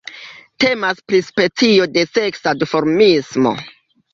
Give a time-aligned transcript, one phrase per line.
[0.63, 3.55] Temas pri specio de seksa duformismo.